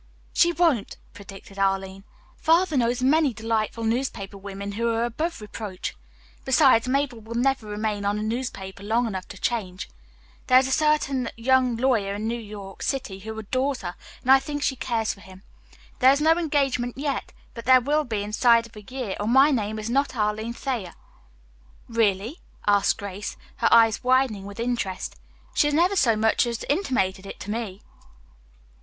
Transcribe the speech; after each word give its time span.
"She 0.33 0.51
won't," 0.51 0.97
predicted 1.13 1.59
Arline. 1.59 2.03
"Father 2.35 2.75
knows 2.75 3.03
many 3.03 3.35
delightful 3.35 3.83
newspaper 3.83 4.35
women 4.35 4.71
who 4.71 4.89
are 4.89 5.03
above 5.05 5.39
reproach. 5.41 5.95
Besides, 6.43 6.87
Mabel 6.87 7.19
will 7.19 7.35
never 7.35 7.67
remain 7.67 8.03
on 8.03 8.17
a 8.17 8.23
newspaper 8.23 8.81
long 8.81 9.05
enough 9.05 9.27
to 9.27 9.37
change. 9.39 9.91
There 10.47 10.57
is 10.57 10.67
a 10.67 10.71
certain 10.71 11.29
young 11.37 11.75
lawyer 11.77 12.15
in 12.15 12.27
New 12.27 12.39
York 12.39 12.81
City 12.81 13.19
who 13.19 13.37
adores 13.37 13.83
her, 13.83 13.93
and 14.23 14.31
I 14.31 14.39
think 14.39 14.63
she 14.63 14.75
cares 14.75 15.13
for 15.13 15.21
him. 15.21 15.43
There 15.99 16.11
is 16.11 16.19
no 16.19 16.31
engagement 16.31 16.97
yet, 16.97 17.31
but 17.53 17.65
there 17.65 17.79
will 17.79 18.03
be 18.03 18.23
inside 18.23 18.65
of 18.65 18.75
a 18.75 18.81
year 18.81 19.15
or 19.19 19.27
my 19.27 19.51
name 19.51 19.77
is 19.77 19.91
not 19.91 20.15
Arline 20.15 20.53
Thayer." 20.53 20.95
"Really?" 21.87 22.39
asked 22.65 22.97
Grace, 22.97 23.37
her 23.57 23.71
eyes 23.71 24.03
widening 24.03 24.45
with 24.45 24.59
interest. 24.59 25.17
"She 25.53 25.67
has 25.67 25.75
never 25.75 25.95
so 25.95 26.15
much 26.15 26.47
as 26.47 26.65
intimated 26.69 27.27
it 27.27 27.39
to 27.41 27.51
me." 27.51 27.83